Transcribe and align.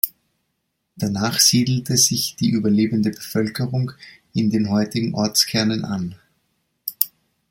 Danach 0.95 1.37
siedelte 1.39 1.95
sich 1.95 2.35
die 2.35 2.49
überlebende 2.49 3.11
Bevölkerung 3.11 3.91
in 4.33 4.49
den 4.49 4.71
heutigen 4.71 5.13
Ortskernen 5.13 5.85
an. 5.85 6.15